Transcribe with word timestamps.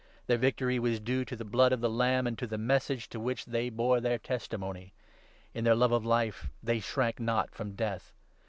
Their 0.25 0.39
victory 0.39 0.79
was 0.79 0.99
due 0.99 1.23
to 1.25 1.35
u 1.35 1.37
the 1.37 1.45
Blood 1.45 1.71
of 1.71 1.79
the 1.79 1.87
Lamb, 1.87 2.25
and 2.25 2.35
to 2.39 2.47
the 2.47 2.57
Message 2.57 3.07
to 3.09 3.19
which 3.19 3.45
they 3.45 3.69
bore 3.69 4.01
their 4.01 4.17
testimony. 4.17 4.95
In 5.53 5.63
their 5.63 5.75
love 5.75 5.91
of 5.91 6.03
life 6.07 6.49
they 6.63 6.79
shrank 6.79 7.19
not 7.19 7.53
from 7.53 7.73
death. 7.75 8.11